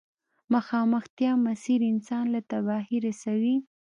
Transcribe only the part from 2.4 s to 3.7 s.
تباهي رسوي.